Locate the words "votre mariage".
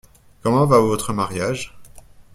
0.79-1.77